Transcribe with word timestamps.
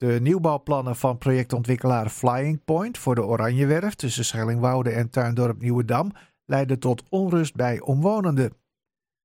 De 0.00 0.18
nieuwbouwplannen 0.20 0.96
van 0.96 1.18
projectontwikkelaar 1.18 2.08
Flying 2.08 2.64
Point 2.64 2.98
voor 2.98 3.14
de 3.14 3.24
Oranjewerf 3.24 3.94
tussen 3.94 4.24
Schellingwoude 4.24 4.90
en 4.90 5.10
Tuindorp 5.10 5.60
Nieuwedam 5.60 6.12
leidden 6.44 6.78
tot 6.78 7.02
onrust 7.08 7.54
bij 7.54 7.80
omwonenden. 7.80 8.52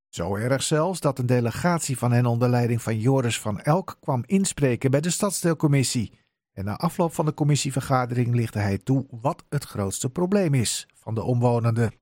Zo 0.09 0.35
erg 0.35 0.63
zelfs 0.63 0.99
dat 0.99 1.19
een 1.19 1.25
delegatie 1.25 1.97
van 1.97 2.11
hen 2.11 2.25
onder 2.25 2.49
leiding 2.49 2.81
van 2.81 2.99
Joris 2.99 3.39
van 3.39 3.59
Elk 3.59 3.97
kwam 3.99 4.23
inspreken 4.25 4.91
bij 4.91 5.01
de 5.01 5.09
stadsdeelcommissie. 5.09 6.19
En 6.53 6.65
na 6.65 6.77
afloop 6.77 7.13
van 7.13 7.25
de 7.25 7.33
commissievergadering 7.33 8.35
lichtte 8.35 8.59
hij 8.59 8.77
toe 8.77 9.05
wat 9.09 9.43
het 9.49 9.63
grootste 9.63 10.09
probleem 10.09 10.53
is 10.53 10.87
van 10.95 11.15
de 11.15 11.23
omwonenden. 11.23 11.93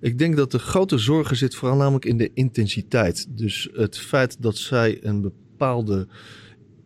Ik 0.00 0.18
denk 0.18 0.36
dat 0.36 0.50
de 0.50 0.58
grote 0.58 0.98
zorgen 0.98 1.36
zit 1.36 1.54
vooral 1.54 1.76
namelijk 1.76 2.04
in 2.04 2.16
de 2.16 2.32
intensiteit. 2.32 3.36
Dus 3.36 3.68
het 3.72 3.98
feit 3.98 4.42
dat 4.42 4.56
zij 4.56 5.04
een 5.04 5.20
bepaalde 5.20 6.08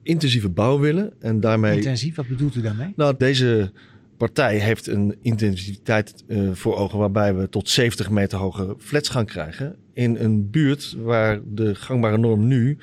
intensieve 0.07 0.49
bouw 0.49 0.79
willen 0.79 1.13
en 1.21 1.41
daarmee... 1.41 1.77
Intensief, 1.77 2.17
wat 2.17 2.29
bedoelt 2.29 2.55
u 2.55 2.61
daarmee? 2.61 2.93
Nou, 2.97 3.15
deze 3.19 3.73
partij 4.17 4.59
heeft 4.59 4.87
een 4.87 5.17
intensiteit 5.23 6.25
uh, 6.29 6.53
voor 6.53 6.77
ogen 6.77 6.99
waarbij 6.99 7.35
we 7.35 7.49
tot 7.49 7.69
70 7.69 8.11
meter 8.11 8.39
hoge 8.39 8.77
flats 8.79 9.09
gaan 9.09 9.27
krijgen. 9.27 9.77
In 9.93 10.17
een 10.17 10.51
buurt 10.51 10.97
waar 10.99 11.41
de 11.55 11.75
gangbare 11.75 12.19
norm 12.19 12.47
nu 12.47 12.79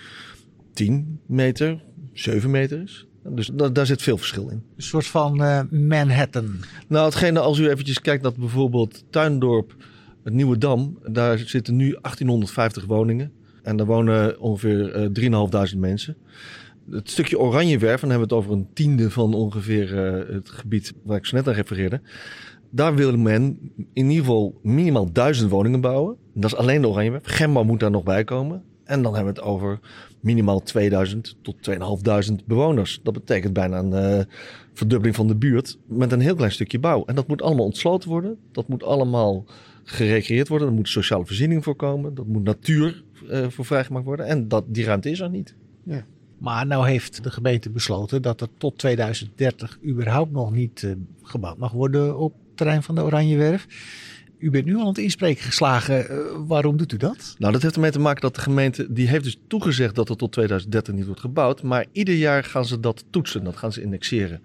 10 0.73 1.19
meter, 1.25 1.83
7 2.13 2.51
meter 2.51 2.81
is. 2.81 3.07
Dus 3.29 3.47
da 3.53 3.69
daar 3.69 3.85
zit 3.85 4.01
veel 4.01 4.17
verschil 4.17 4.49
in. 4.49 4.63
Een 4.75 4.83
soort 4.83 5.07
van 5.07 5.41
uh, 5.41 5.61
Manhattan. 5.69 6.55
Nou, 6.87 7.05
hetgene 7.05 7.39
als 7.39 7.59
u 7.59 7.69
eventjes 7.69 8.01
kijkt 8.01 8.23
naar 8.23 8.31
bijvoorbeeld 8.37 9.03
Tuindorp, 9.09 9.75
het 10.23 10.33
Nieuwe 10.33 10.57
Dam. 10.57 10.99
Daar 11.11 11.37
zitten 11.37 11.75
nu 11.75 11.89
1850 11.89 12.85
woningen. 12.85 13.31
En 13.63 13.77
daar 13.77 13.85
wonen 13.85 14.39
ongeveer 14.39 15.11
uh, 15.17 15.69
3.500 15.73 15.77
mensen. 15.77 16.17
Het 16.91 17.09
stukje 17.09 17.39
Oranjewerf, 17.39 18.01
dan 18.01 18.09
hebben 18.09 18.29
we 18.29 18.35
het 18.35 18.43
over 18.43 18.57
een 18.57 18.67
tiende 18.73 19.09
van 19.09 19.33
ongeveer 19.33 19.93
uh, 19.93 20.35
het 20.35 20.49
gebied 20.49 20.93
waar 21.03 21.17
ik 21.17 21.25
zo 21.25 21.35
net 21.35 21.47
aan 21.47 21.53
refereerde. 21.53 22.01
Daar 22.69 22.95
wil 22.95 23.17
men 23.17 23.59
in 23.93 24.09
ieder 24.09 24.25
geval 24.25 24.59
minimaal 24.61 25.11
duizend 25.11 25.49
woningen 25.49 25.81
bouwen. 25.81 26.17
Dat 26.33 26.51
is 26.51 26.57
alleen 26.57 26.81
de 26.81 26.87
Oranjewerf. 26.87 27.23
Gemma 27.25 27.63
moet 27.63 27.79
daar 27.79 27.91
nog 27.91 28.03
bij 28.03 28.23
komen. 28.23 28.63
En 28.83 29.01
dan 29.01 29.15
hebben 29.15 29.33
we 29.33 29.39
het 29.39 29.49
over 29.49 29.79
minimaal 30.19 30.61
2000 30.61 31.37
tot 31.41 31.55
2500 31.61 32.47
bewoners. 32.47 32.99
Dat 33.03 33.13
betekent 33.13 33.53
bijna 33.53 33.79
een 33.79 34.17
uh, 34.17 34.23
verdubbeling 34.73 35.15
van 35.15 35.27
de 35.27 35.35
buurt 35.35 35.77
met 35.87 36.11
een 36.11 36.19
heel 36.19 36.35
klein 36.35 36.51
stukje 36.51 36.79
bouw. 36.79 37.05
En 37.05 37.15
dat 37.15 37.27
moet 37.27 37.41
allemaal 37.41 37.65
ontsloten 37.65 38.09
worden. 38.09 38.37
Dat 38.51 38.67
moet 38.67 38.83
allemaal 38.83 39.45
gerecreëerd 39.83 40.47
worden. 40.47 40.67
Er 40.67 40.73
moet 40.73 40.89
sociale 40.89 41.25
voorziening 41.25 41.63
voorkomen. 41.63 42.13
Dat 42.13 42.27
moet 42.27 42.43
natuur 42.43 43.03
uh, 43.29 43.47
voor 43.47 43.65
vrijgemaakt 43.65 44.05
worden. 44.05 44.25
En 44.25 44.47
dat, 44.47 44.63
die 44.67 44.85
ruimte 44.85 45.09
is 45.09 45.19
er 45.19 45.29
niet. 45.29 45.55
Ja. 45.83 46.05
Maar 46.43 46.67
nou 46.67 46.87
heeft 46.87 47.23
de 47.23 47.31
gemeente 47.31 47.69
besloten 47.69 48.21
dat 48.21 48.41
er 48.41 48.47
tot 48.57 48.77
2030 48.77 49.77
überhaupt 49.85 50.31
nog 50.31 50.51
niet 50.51 50.81
uh, 50.81 50.91
gebouwd 51.21 51.57
mag 51.57 51.71
worden 51.71 52.17
op 52.17 52.33
het 52.33 52.57
terrein 52.57 52.83
van 52.83 52.95
de 52.95 53.03
Oranjewerf. 53.03 53.67
U 54.37 54.49
bent 54.49 54.65
nu 54.65 54.75
al 54.75 54.81
aan 54.81 54.87
het 54.87 54.97
inspreken 54.97 55.43
geslagen. 55.43 56.11
Uh, 56.11 56.17
waarom 56.47 56.77
doet 56.77 56.91
u 56.91 56.97
dat? 56.97 57.35
Nou, 57.37 57.53
dat 57.53 57.61
heeft 57.61 57.75
ermee 57.75 57.91
te 57.91 57.99
maken 57.99 58.21
dat 58.21 58.35
de 58.35 58.41
gemeente, 58.41 58.93
die 58.93 59.07
heeft 59.07 59.23
dus 59.23 59.37
toegezegd 59.47 59.95
dat 59.95 60.09
er 60.09 60.15
tot 60.15 60.31
2030 60.31 60.93
niet 60.93 61.05
wordt 61.05 61.21
gebouwd. 61.21 61.61
Maar 61.61 61.85
ieder 61.91 62.15
jaar 62.15 62.43
gaan 62.43 62.65
ze 62.65 62.79
dat 62.79 63.03
toetsen, 63.09 63.43
dat 63.43 63.57
gaan 63.57 63.73
ze 63.73 63.81
indexeren. 63.81 64.41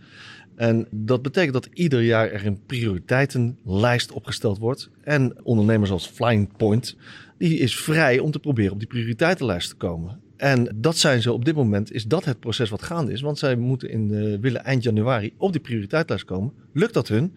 En 0.56 0.86
dat 0.91 1.22
betekent 1.22 1.52
dat 1.52 1.69
ieder 1.72 2.02
jaar 2.02 2.30
er 2.30 2.46
een 2.46 2.60
prioriteitenlijst 2.66 4.12
opgesteld 4.12 4.58
wordt. 4.58 4.91
En 5.02 5.36
ondernemers 5.42 5.91
als 5.91 6.06
Flying 6.06 6.56
Point, 6.56 6.96
die 7.38 7.58
is 7.58 7.76
vrij 7.76 8.19
om 8.19 8.30
te 8.30 8.38
proberen 8.38 8.72
op 8.72 8.78
die 8.78 8.88
prioriteitenlijst 8.88 9.69
te 9.69 9.76
komen. 9.76 10.26
En 10.39 10.75
dat 10.75 10.97
zijn 10.97 11.22
ze 11.22 11.33
op 11.33 11.44
dit 11.44 11.55
moment, 11.55 11.92
is 11.92 12.05
dat 12.05 12.25
het 12.25 12.41
proces 12.41 12.70
wat 12.70 12.83
gaande 12.83 13.12
is. 13.12 13.20
Want 13.20 13.39
zij 13.39 13.56
moeten 13.56 13.91
in, 13.91 14.11
uh, 14.11 14.39
willen 14.41 14.64
eind 14.64 14.83
januari 14.83 15.34
op 15.36 15.53
die 15.53 15.61
prioriteitslijst 15.61 16.25
komen. 16.25 16.53
Lukt 16.72 16.94
dat 16.94 17.08
hun? 17.08 17.36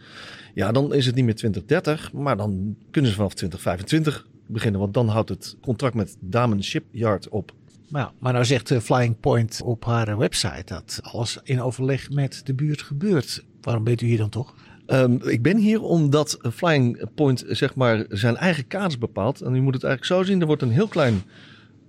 Ja, 0.53 0.71
dan 0.71 0.93
is 0.93 1.05
het 1.05 1.15
niet 1.15 1.25
meer 1.25 1.35
2030, 1.35 2.13
maar 2.13 2.37
dan 2.37 2.75
kunnen 2.91 3.11
ze 3.11 3.17
vanaf 3.17 3.33
2025 3.33 4.27
beginnen. 4.45 4.79
Want 4.79 4.93
dan 4.93 5.07
houdt 5.07 5.29
het 5.29 5.57
contract 5.61 5.95
met 5.95 6.17
Damen 6.19 6.63
Shipyard 6.63 7.29
op. 7.29 7.53
Maar, 7.87 8.11
maar 8.19 8.33
nou 8.33 8.45
zegt 8.45 8.69
uh, 8.69 8.79
Flying 8.79 9.19
Point 9.19 9.61
op 9.63 9.85
haar 9.85 10.17
website 10.17 10.63
dat 10.65 10.99
alles 11.01 11.39
in 11.43 11.61
overleg 11.61 12.09
met 12.09 12.41
de 12.43 12.53
buurt 12.53 12.81
gebeurt. 12.81 13.43
Waarom 13.61 13.83
bent 13.83 14.01
u 14.01 14.05
hier 14.05 14.17
dan 14.17 14.29
toch? 14.29 14.55
Um, 14.87 15.19
ik 15.23 15.41
ben 15.41 15.57
hier 15.57 15.81
omdat 15.81 16.37
Flying 16.53 17.03
Point 17.15 17.43
zeg 17.47 17.75
maar 17.75 18.05
zijn 18.09 18.35
eigen 18.35 18.67
kaders 18.67 18.97
bepaalt. 18.97 19.41
En 19.41 19.55
u 19.55 19.61
moet 19.61 19.73
het 19.73 19.83
eigenlijk 19.83 20.13
zo 20.13 20.31
zien, 20.31 20.41
er 20.41 20.47
wordt 20.47 20.61
een 20.61 20.71
heel 20.71 20.87
klein 20.87 21.21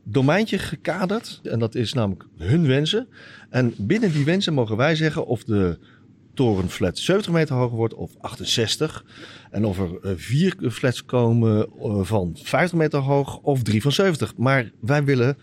domeintje 0.02 0.58
gekaderd. 0.58 1.40
En 1.42 1.58
dat 1.58 1.74
is 1.74 1.92
namelijk 1.92 2.24
hun 2.36 2.66
wensen. 2.66 3.08
En 3.50 3.74
binnen 3.78 4.12
die 4.12 4.24
wensen 4.24 4.54
mogen 4.54 4.76
wij 4.76 4.94
zeggen 4.94 5.26
of 5.26 5.44
de 5.44 5.78
torenflat 6.34 6.98
70 6.98 7.32
meter 7.32 7.54
hoger 7.54 7.76
wordt 7.76 7.94
of 7.94 8.12
68. 8.20 9.04
En 9.50 9.64
of 9.64 9.78
er 9.78 10.18
vier 10.18 10.56
flats 10.70 11.04
komen 11.04 11.68
van 12.06 12.36
50 12.42 12.78
meter 12.78 13.00
hoog 13.00 13.38
of 13.38 13.62
drie 13.62 13.82
van 13.82 13.92
70. 13.92 14.36
Maar 14.36 14.70
wij 14.80 15.04
willen 15.04 15.36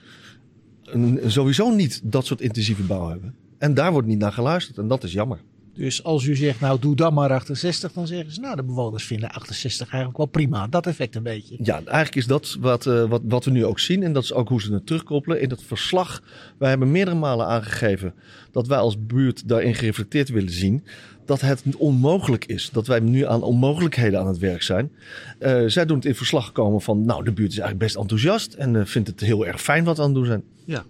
sowieso 1.25 1.69
niet 1.69 2.01
dat 2.03 2.25
soort 2.25 2.41
intensieve 2.41 2.83
bouw 2.83 3.09
hebben. 3.09 3.35
En 3.57 3.73
daar 3.73 3.91
wordt 3.91 4.07
niet 4.07 4.19
naar 4.19 4.33
geluisterd 4.33 4.77
en 4.77 4.87
dat 4.87 5.03
is 5.03 5.11
jammer. 5.11 5.39
Dus 5.79 6.03
als 6.03 6.25
u 6.25 6.35
zegt, 6.35 6.59
nou 6.59 6.79
doe 6.79 6.95
dan 6.95 7.13
maar 7.13 7.31
68, 7.31 7.93
dan 7.93 8.07
zeggen 8.07 8.33
ze, 8.33 8.39
nou 8.39 8.55
de 8.55 8.63
bewoners 8.63 9.05
vinden 9.05 9.29
68 9.29 9.87
eigenlijk 9.87 10.17
wel 10.17 10.25
prima. 10.25 10.67
Dat 10.67 10.87
effect 10.87 11.15
een 11.15 11.23
beetje. 11.23 11.55
Ja, 11.63 11.75
eigenlijk 11.75 12.15
is 12.15 12.25
dat 12.25 12.57
wat, 12.59 12.85
uh, 12.85 13.03
wat, 13.03 13.21
wat 13.23 13.45
we 13.45 13.51
nu 13.51 13.65
ook 13.65 13.79
zien 13.79 14.03
en 14.03 14.13
dat 14.13 14.23
is 14.23 14.33
ook 14.33 14.49
hoe 14.49 14.61
ze 14.61 14.73
het 14.73 14.85
terugkoppelen. 14.85 15.41
In 15.41 15.49
het 15.49 15.63
verslag, 15.63 16.23
wij 16.57 16.69
hebben 16.69 16.91
meerdere 16.91 17.17
malen 17.17 17.47
aangegeven 17.47 18.13
dat 18.51 18.67
wij 18.67 18.77
als 18.77 19.05
buurt 19.05 19.47
daarin 19.47 19.75
gereflecteerd 19.75 20.29
willen 20.29 20.51
zien. 20.51 20.83
Dat 21.25 21.41
het 21.41 21.63
onmogelijk 21.77 22.45
is, 22.45 22.69
dat 22.73 22.87
wij 22.87 22.99
nu 22.99 23.25
aan 23.25 23.41
onmogelijkheden 23.41 24.19
aan 24.19 24.27
het 24.27 24.37
werk 24.37 24.61
zijn. 24.61 24.91
Uh, 25.39 25.63
zij 25.65 25.85
doen 25.85 25.97
het 25.97 26.05
in 26.05 26.15
verslag 26.15 26.51
komen 26.51 26.81
van, 26.81 27.05
nou 27.05 27.23
de 27.23 27.31
buurt 27.31 27.51
is 27.51 27.57
eigenlijk 27.57 27.85
best 27.85 27.95
enthousiast 27.95 28.53
en 28.53 28.73
uh, 28.73 28.85
vindt 28.85 29.07
het 29.07 29.19
heel 29.19 29.45
erg 29.45 29.61
fijn 29.61 29.83
wat 29.83 29.97
we 29.97 30.03
aan 30.03 30.09
het 30.09 30.17
doen 30.17 30.25
zijn. 30.25 30.43
Ja, 30.65 30.85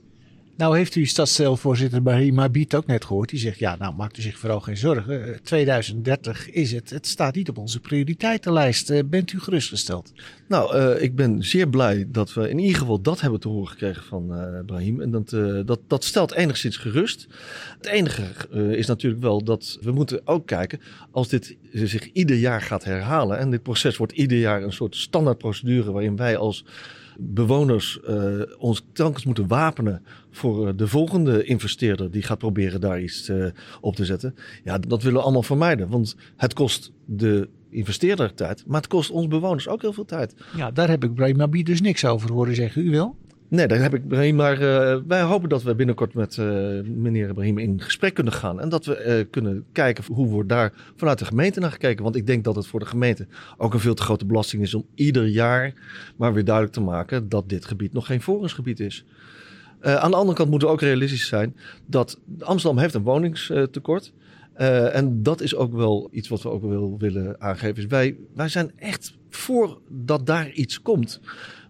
nou 0.59 0.77
heeft 0.77 0.95
u 0.95 1.05
stadsdeelvoorzitter 1.05 2.01
Bahima 2.01 2.49
Biet 2.49 2.75
ook 2.75 2.85
net 2.85 3.05
gehoord. 3.05 3.29
Die 3.29 3.39
zegt, 3.39 3.59
ja, 3.59 3.75
nou 3.79 3.95
maakt 3.95 4.17
u 4.17 4.21
zich 4.21 4.37
vooral 4.37 4.59
geen 4.59 4.77
zorgen. 4.77 5.39
2030 5.43 6.49
is 6.49 6.71
het. 6.71 6.89
Het 6.89 7.07
staat 7.07 7.35
niet 7.35 7.49
op 7.49 7.57
onze 7.57 7.79
prioriteitenlijst. 7.79 8.89
Uh, 8.89 8.99
bent 9.05 9.31
u 9.31 9.39
gerustgesteld? 9.39 10.11
Nou, 10.47 10.77
uh, 10.77 11.01
ik 11.01 11.15
ben 11.15 11.43
zeer 11.43 11.69
blij 11.69 12.05
dat 12.07 12.33
we 12.33 12.49
in 12.49 12.59
ieder 12.59 12.77
geval 12.77 13.01
dat 13.01 13.21
hebben 13.21 13.39
te 13.39 13.47
horen 13.47 13.67
gekregen 13.67 14.03
van 14.03 14.37
uh, 14.37 14.59
Brahim. 14.65 15.01
En 15.01 15.11
dat, 15.11 15.29
dat, 15.67 15.79
dat 15.87 16.03
stelt 16.03 16.33
enigszins 16.33 16.77
gerust. 16.77 17.27
Het 17.77 17.85
enige 17.85 18.23
is 18.75 18.87
natuurlijk 18.87 19.21
wel 19.21 19.43
dat 19.43 19.77
we 19.81 19.91
moeten 19.91 20.21
ook 20.27 20.47
kijken... 20.47 20.79
als 21.11 21.27
dit 21.27 21.57
zich 21.71 22.11
ieder 22.11 22.37
jaar 22.37 22.61
gaat 22.61 22.83
herhalen... 22.83 23.37
en 23.37 23.49
dit 23.49 23.63
proces 23.63 23.97
wordt 23.97 24.13
ieder 24.13 24.37
jaar 24.37 24.63
een 24.63 24.73
soort 24.73 24.95
standaardprocedure... 24.95 25.91
waarin 25.91 26.15
wij 26.15 26.37
als 26.37 26.65
bewoners 27.19 27.99
uh, 28.09 28.41
ons 28.57 28.85
telkens 28.93 29.25
moeten 29.25 29.47
wapenen 29.47 30.03
voor 30.31 30.67
uh, 30.67 30.73
de 30.75 30.87
volgende 30.87 31.43
investeerder 31.43 32.11
die 32.11 32.21
gaat 32.21 32.37
proberen 32.37 32.81
daar 32.81 33.01
iets 33.01 33.29
uh, 33.29 33.45
op 33.81 33.95
te 33.95 34.05
zetten. 34.05 34.35
Ja, 34.63 34.77
dat 34.77 35.01
willen 35.01 35.17
we 35.17 35.23
allemaal 35.23 35.43
vermijden. 35.43 35.89
Want 35.89 36.15
het 36.35 36.53
kost 36.53 36.91
de 37.05 37.49
investeerder 37.69 38.33
tijd, 38.33 38.63
maar 38.67 38.81
het 38.81 38.89
kost 38.89 39.09
ons 39.09 39.27
bewoners 39.27 39.67
ook 39.67 39.81
heel 39.81 39.93
veel 39.93 40.05
tijd. 40.05 40.33
Ja, 40.55 40.71
daar 40.71 40.89
heb 40.89 41.03
ik 41.03 41.13
Brahim 41.13 41.41
Abi 41.41 41.63
dus 41.63 41.81
niks 41.81 42.05
over 42.05 42.31
horen 42.31 42.55
zeggen. 42.55 42.85
U 42.85 42.89
wel? 42.89 43.15
Nee, 43.49 43.67
daar 43.67 43.81
heb 43.81 43.93
ik 43.93 44.07
Brahim, 44.07 44.35
maar 44.35 44.61
uh, 44.61 44.97
wij 45.07 45.21
hopen 45.21 45.49
dat 45.49 45.63
we 45.63 45.75
binnenkort 45.75 46.13
met 46.13 46.37
uh, 46.37 46.45
meneer 46.81 47.33
Brahim 47.33 47.57
in 47.57 47.81
gesprek 47.81 48.13
kunnen 48.13 48.33
gaan. 48.33 48.59
En 48.59 48.69
dat 48.69 48.85
we 48.85 49.05
uh, 49.05 49.31
kunnen 49.31 49.65
kijken 49.71 50.03
hoe 50.13 50.27
wordt 50.27 50.49
daar 50.49 50.73
vanuit 50.95 51.19
de 51.19 51.25
gemeente 51.25 51.59
naar 51.59 51.71
gekeken. 51.71 52.03
Want 52.03 52.15
ik 52.15 52.27
denk 52.27 52.43
dat 52.43 52.55
het 52.55 52.67
voor 52.67 52.79
de 52.79 52.85
gemeente 52.85 53.27
ook 53.57 53.73
een 53.73 53.79
veel 53.79 53.93
te 53.93 54.03
grote 54.03 54.25
belasting 54.25 54.61
is 54.61 54.73
om 54.73 54.85
ieder 54.95 55.27
jaar 55.27 55.73
maar 56.15 56.33
weer 56.33 56.45
duidelijk 56.45 56.75
te 56.75 56.81
maken 56.81 57.29
dat 57.29 57.49
dit 57.49 57.65
gebied 57.65 57.93
nog 57.93 58.05
geen 58.05 58.21
forumsgebied 58.21 58.79
is. 58.79 59.05
aan 59.81 60.11
de 60.11 60.17
andere 60.17 60.37
kant 60.37 60.49
moeten 60.49 60.67
we 60.67 60.73
ook 60.73 60.81
realistisch 60.81 61.27
zijn 61.27 61.55
dat 61.85 62.19
Amsterdam 62.39 62.79
heeft 62.81 62.93
een 62.93 63.03
woningstekort. 63.03 64.13
En 64.93 65.23
dat 65.23 65.41
is 65.41 65.55
ook 65.55 65.73
wel 65.73 66.09
iets 66.11 66.27
wat 66.27 66.41
we 66.41 66.49
ook 66.49 66.63
wel 66.63 66.95
willen 66.97 67.41
aangeven. 67.41 67.77
Is 67.77 67.85
wij, 67.85 68.17
wij 68.35 68.49
zijn 68.49 68.71
echt 68.75 69.17
voor 69.29 69.79
dat 69.87 70.25
daar 70.25 70.51
iets 70.51 70.81
komt. 70.81 71.21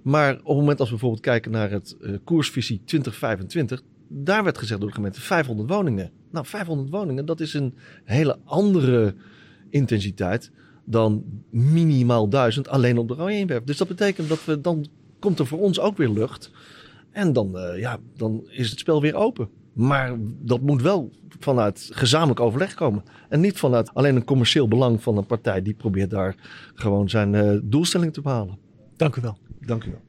Maar 0.10 0.34
op 0.34 0.46
het 0.48 0.58
moment 0.58 0.80
als 0.80 0.90
we 0.90 0.96
bijvoorbeeld 0.96 1.24
kijken 1.24 1.52
naar 1.52 1.72
het 1.72 1.96
uh, 2.02 2.16
koersvisie 2.24 2.82
2025, 2.86 3.82
daar 4.08 4.44
werd 4.44 4.58
gezegd 4.58 4.80
door 4.80 4.90
de 4.90 4.96
gemeente 4.96 5.22
500 5.22 5.70
woningen. 5.70 6.12
Nou, 6.32 6.46
500 6.46 6.90
woningen, 6.90 7.26
dat 7.26 7.40
is 7.40 7.54
een 7.54 7.74
hele 8.04 8.40
andere 8.44 9.16
intensiteit 9.70 10.52
dan 10.86 11.24
minimaal 11.50 12.30
1000 12.30 12.68
alleen 12.68 12.98
op 12.98 13.08
de 13.08 13.14
Royenwerf. 13.14 13.64
Dus 13.64 13.78
dat 13.78 13.88
betekent 13.88 14.30
dat 14.30 14.46
we 14.46 14.62
dan 14.62 14.88
komt 15.20 15.40
er 15.40 15.48
voor 15.48 15.60
ons 15.60 15.80
ook 15.80 15.98
weer 15.98 16.10
lucht. 16.10 16.52
En 17.12 17.34
dan, 17.34 17.52
uh, 17.56 17.80
ja, 17.80 17.98
dan 18.16 18.48
is 18.48 18.70
het 18.70 18.80
spel 18.80 19.02
weer 19.02 19.16
open. 19.16 19.50
Maar 19.74 20.16
dat 20.42 20.62
moet 20.62 20.82
wel 20.82 21.12
vanuit 21.40 21.90
gezamenlijk 21.92 22.40
overleg 22.40 22.74
komen. 22.74 23.04
En 23.30 23.40
niet 23.40 23.58
vanuit 23.58 23.94
alleen 23.94 24.16
een 24.16 24.24
commercieel 24.24 24.68
belang 24.68 25.04
van 25.04 25.18
een 25.18 25.26
partij 25.26 25.62
die 25.62 25.74
probeert 25.74 26.10
daar 26.10 26.36
gewoon 26.74 27.10
zijn 27.10 27.34
uh, 27.34 27.60
doelstelling 27.64 28.14
te 28.14 28.22
behalen. 28.22 28.69
Dank 29.00 29.16
u 29.16 29.22
wel. 29.22 29.38
Dank 29.60 29.84
u 29.84 29.90
wel. 29.92 30.02